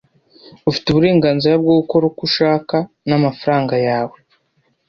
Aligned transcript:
ufite 0.69 0.85
uburenganzira 0.89 1.53
bwo 1.63 1.73
gukora 1.79 2.03
uko 2.09 2.21
ushaka 2.29 2.75
n'amafaranga 3.07 3.75
yawe 3.87 4.17